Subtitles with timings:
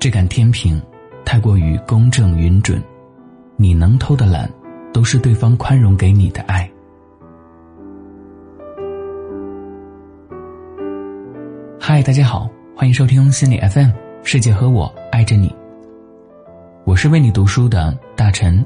[0.00, 0.80] 这杆天平
[1.24, 2.80] 太过于公正允准，
[3.56, 4.48] 你能偷的懒，
[4.92, 6.70] 都是对方宽容给你的爱。
[11.80, 13.90] 嗨，大家好，欢迎收听心理 FM，
[14.22, 15.52] 世界和我爱着你。
[16.84, 18.64] 我是为你读书的大陈，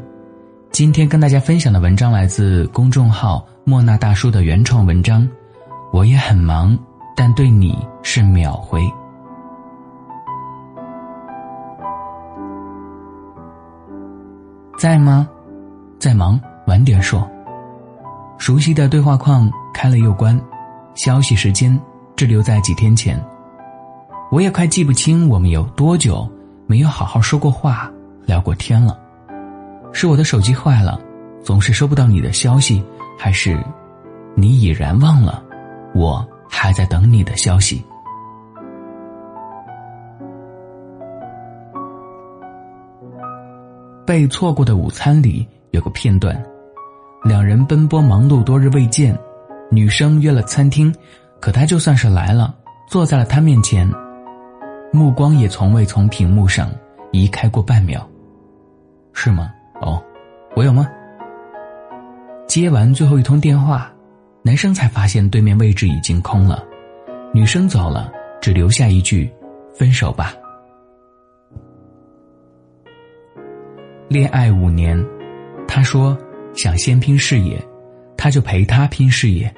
[0.70, 5.26] 今天跟大家分享的文章来自公众号莫那大叔的原创文章。
[5.94, 6.78] 我也很忙，
[7.16, 8.82] 但对你是秒回。
[14.82, 15.28] 在吗？
[16.00, 17.24] 在忙，晚点说。
[18.36, 20.36] 熟悉的对话框开了又关，
[20.96, 21.80] 消息时间
[22.16, 23.16] 滞留在几天前。
[24.32, 26.28] 我也快记不清我们有多久
[26.66, 27.88] 没有好好说过话。
[28.26, 28.98] 聊过天了，
[29.92, 31.00] 是我的手机坏了，
[31.44, 32.84] 总是收不到你的消息，
[33.16, 33.64] 还是
[34.34, 35.44] 你已然忘了，
[35.94, 37.80] 我还在等你的消息？
[44.06, 46.40] 被错过的午餐里有个片段，
[47.24, 49.16] 两人奔波忙碌多日未见，
[49.70, 50.92] 女生约了餐厅，
[51.40, 52.54] 可他就算是来了，
[52.88, 53.88] 坐在了他面前，
[54.92, 56.70] 目光也从未从屏幕上
[57.12, 58.06] 移开过半秒。
[59.12, 59.52] 是吗？
[59.80, 60.02] 哦，
[60.56, 60.88] 我有吗？
[62.48, 63.90] 接完最后一通电话，
[64.42, 66.64] 男生才发现对面位置已经空了，
[67.32, 69.30] 女生走了，只留下一句
[69.72, 70.34] “分手吧”。
[74.12, 75.02] 恋爱五年，
[75.66, 76.16] 他说
[76.54, 77.58] 想先拼事业，
[78.14, 79.52] 他就陪他拼事业。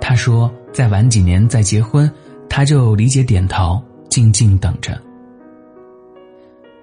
[0.00, 2.08] 他说再晚几年再结婚，
[2.48, 4.96] 他就理解点头，静静等着。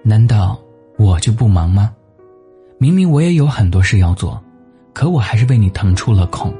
[0.02, 0.60] 难道？
[0.98, 1.90] 我就不忙吗？
[2.78, 4.38] 明明我也有很多事要做，
[4.92, 6.54] 可我还是为你腾出了空，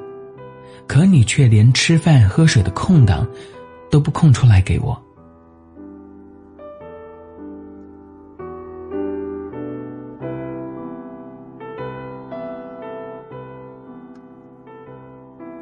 [0.86, 3.28] 可你却连吃饭喝水的空档
[3.90, 4.98] 都不空出来给我。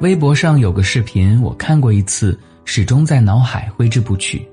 [0.03, 4.45] 微博上有个视频，我看过一次，始终在脑海挥之不去。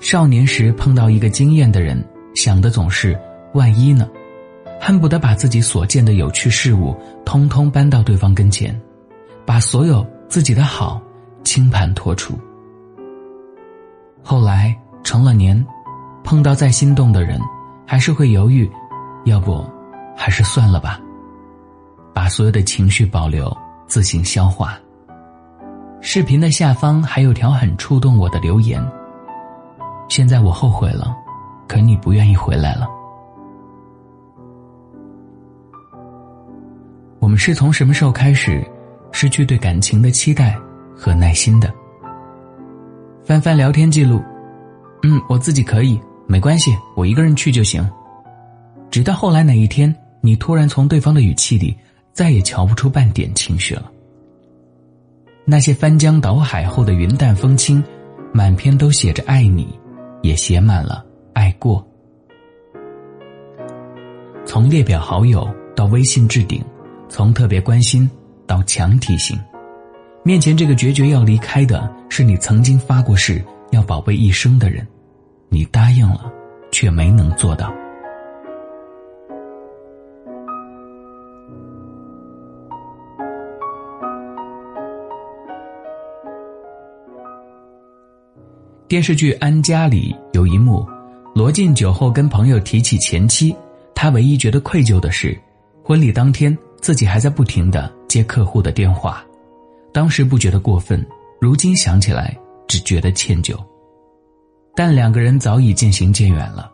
[0.00, 2.04] 少年时碰到一个惊艳的人。
[2.34, 3.16] 想的总是
[3.54, 4.08] 万一呢，
[4.80, 8.76] 恨不得把自己所见的有趣事物通通搬到对方跟前，
[9.46, 11.00] 把所有自己的好
[11.44, 12.36] 倾盘托出。
[14.24, 15.64] 后来成了年，
[16.24, 17.40] 碰到再心动的人，
[17.86, 18.68] 还是会犹豫，
[19.24, 19.64] 要不
[20.16, 20.98] 还是算了吧，
[22.12, 23.56] 把所有的情绪保留，
[23.92, 24.78] 自行消化。
[26.00, 28.82] 视频的下方还有条很触动我的留言。
[30.08, 31.14] 现在我后悔了。
[31.68, 32.86] 可你不愿意回来了。
[37.18, 38.66] 我们是从什么时候开始
[39.10, 40.58] 失去对感情的期待
[40.96, 41.70] 和耐心的？
[43.22, 44.22] 翻翻聊天记录，
[45.02, 47.86] 嗯，我自己可以，没关系，我一个人去就行。
[48.90, 51.76] 直到后来哪一天，你突然从对方的语气里
[52.12, 53.90] 再也瞧不出半点情绪了。
[55.44, 57.82] 那些翻江倒海后的云淡风轻，
[58.32, 59.68] 满篇都写着爱你，
[60.22, 61.04] 也写满了。
[61.32, 61.84] 爱过，
[64.44, 66.62] 从列表好友到微信置顶，
[67.08, 68.08] 从特别关心
[68.46, 69.38] 到强提醒，
[70.22, 74.86] 面前这个决绝要离开的是你曾经发过誓要宝贝一生的人，
[75.48, 76.30] 你答应了，
[76.70, 77.72] 却没能做到。
[88.92, 90.86] 电视剧《安家》里有一幕。
[91.34, 93.56] 罗晋酒后跟朋友提起前妻，
[93.94, 95.34] 他唯一觉得愧疚的是，
[95.82, 99.24] 婚礼当天自己还在不停的接客户的电话，
[99.94, 101.02] 当时不觉得过分，
[101.40, 102.36] 如今想起来
[102.68, 103.56] 只觉得歉疚。
[104.76, 106.70] 但两个人早已渐行渐远了。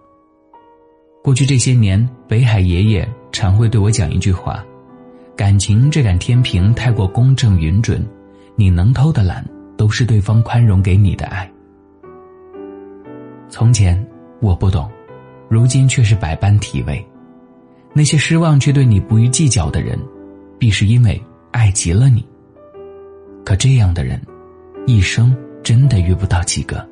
[1.23, 4.65] 过去这些年，北海爷爷常会对我讲一句话
[5.39, 8.05] ：“感情这杆天平太过公正允准，
[8.57, 11.49] 你能偷的懒，都是对方宽容给你的爱。”
[13.49, 14.07] 从前。
[14.41, 14.89] 我不懂，
[15.49, 17.05] 如今却是百般体味。
[17.93, 19.99] 那些失望却对你不予计较的人，
[20.61, 22.25] 必是因为爱极了你。
[23.45, 24.23] 可这样的人，
[24.87, 26.88] 一生真的遇不到几个。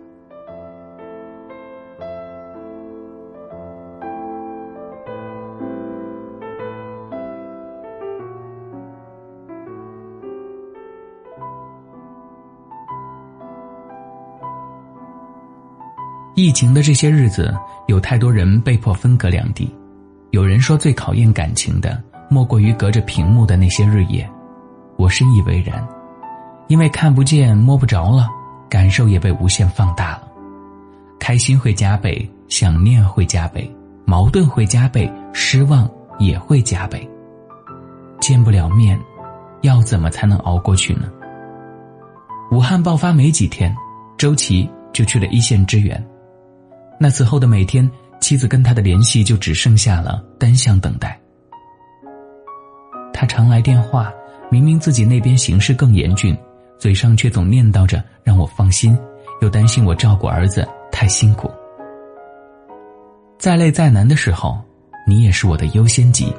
[16.37, 17.57] 疫情的这些日子，
[17.87, 19.75] 有太多人被迫分隔两地。
[20.33, 21.99] 有人说，最考验感情的，
[22.29, 24.29] 莫过于隔着屏幕的那些日夜。
[24.99, 25.83] 我深以为然，
[26.69, 28.29] 因为看不见、摸不着了，
[28.69, 30.29] 感受也被无限放大了。
[31.19, 33.75] 开心会加倍，想念会加倍，
[34.05, 35.89] 矛盾会加倍，失望
[36.19, 37.09] 也会加倍。
[38.21, 39.01] 见不了面，
[39.63, 41.11] 要怎么才能熬过去呢？
[42.51, 43.75] 武汉爆发没几天，
[44.19, 46.07] 周琦就去了一线支援。
[46.99, 47.89] 那此后的每天，
[48.21, 51.19] 妻子跟他的联系就只剩下了单向等待。
[53.13, 54.13] 他常来电话，
[54.51, 56.37] 明明自己那边形势更严峻，
[56.79, 58.99] 嘴上却总念叨着让我放心，
[59.41, 61.51] 又担心我照顾儿子太辛苦。
[63.39, 64.59] 再累再难的时候，
[65.07, 66.35] 你也是我的优先级。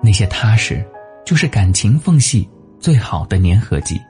[0.00, 0.84] 那些踏实，
[1.24, 2.48] 就是感情缝隙
[2.78, 4.00] 最好的粘合剂。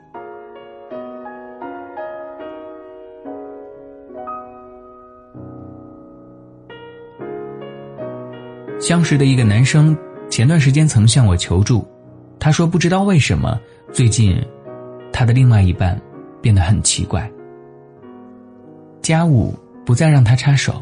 [8.79, 9.95] 相识的一个男生，
[10.29, 11.85] 前段时间曾向我求助，
[12.39, 13.59] 他说不知道为什么
[13.91, 14.41] 最近，
[15.11, 15.99] 他的另外一半
[16.41, 17.29] 变得很奇怪。
[19.01, 19.53] 家务
[19.85, 20.81] 不再让他插手，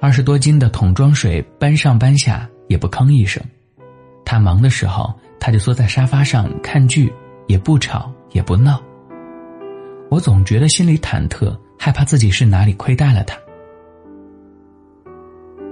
[0.00, 3.42] 二十多斤的桶装水搬上搬下也不吭一声。
[4.24, 7.12] 他忙的时候，他就缩在沙发上看剧，
[7.48, 8.80] 也不吵也不闹。
[10.08, 13.36] 我总觉得心里忐忑，害怕自己是哪里亏待了他。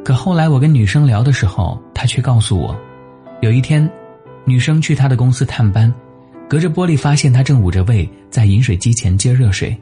[0.04, 2.76] 可后来我跟女生聊的时候，她却告诉我，
[3.40, 3.88] 有一天，
[4.44, 5.92] 女生去她的公司探班，
[6.48, 9.76] 隔着玻璃发现她正捂着胃在饮水机前接热水。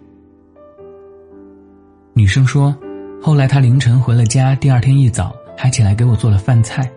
[2.12, 2.76] 女生说，
[3.22, 6.90] 后来她凌晨回了家，第二天一早还起来给我做了饭菜。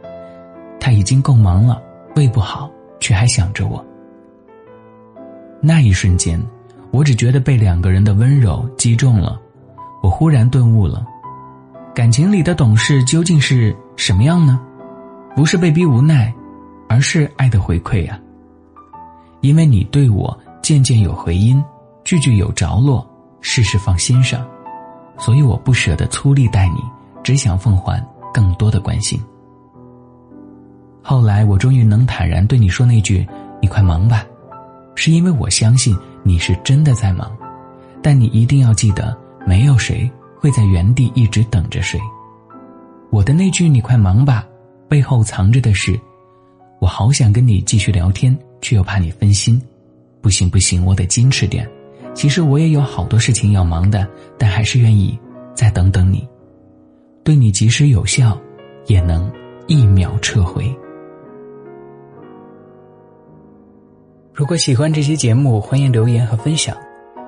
[0.80, 1.82] 她已经够忙了，
[2.18, 2.70] 胃不好，
[3.00, 3.84] 却还想着我。
[5.62, 6.38] 那一瞬间，
[6.92, 9.40] 我只觉得被两个人的温柔击中了，
[10.02, 11.08] 我忽然顿悟了。
[11.94, 14.60] 感情里的懂事究竟是什么样呢？
[15.36, 16.34] 不是被逼无奈，
[16.90, 18.20] 而是爱的回馈啊。
[19.42, 21.64] 因为你对我件件有回音，
[22.04, 23.08] 句句有着落，
[23.42, 24.44] 事事放心上，
[25.20, 26.78] 所以我不舍得粗力待你，
[27.24, 28.04] 只想奉还
[28.34, 29.22] 更多的关心。
[31.04, 33.28] 后来我终于能坦然对你说那句
[33.62, 34.26] “你快忙吧”，
[34.96, 37.32] 是因为我相信你是真的在忙，
[38.02, 40.10] 但你一定要记得，没有谁。
[40.44, 41.98] 会在原地一直等着谁？
[43.12, 44.46] 我的那句“你快忙吧”，
[44.90, 45.98] 背后藏着的是，
[46.82, 49.62] 我好想跟你继续聊天，却又怕你分心。
[50.20, 51.66] 不行不行，我得矜持点。
[52.14, 54.06] 其实我也有好多事情要忙的，
[54.38, 55.18] 但还是愿意
[55.56, 56.28] 再等等你，
[57.24, 58.38] 对你及时有效，
[58.88, 59.32] 也能
[59.68, 60.70] 一秒撤回。
[64.34, 66.76] 如果喜欢这期节目，欢迎留言和分享。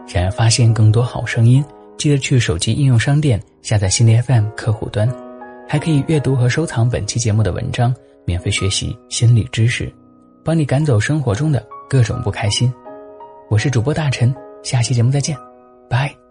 [0.05, 1.63] 想要发现更多好声音。
[1.97, 5.09] 记得去手机应用商店下载心理 FM 客户端，
[5.67, 7.93] 还可以阅读和收藏本期节目的文章，
[8.25, 9.91] 免费学习心理知识，
[10.43, 12.71] 帮你赶走生活中的各种不开心。
[13.49, 14.33] 我是主播大陈，
[14.63, 15.37] 下期节目再见，
[15.89, 16.24] 拜。